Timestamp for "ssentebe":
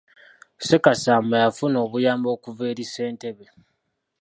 2.87-3.45